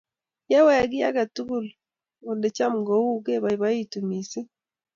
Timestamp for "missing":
4.09-4.51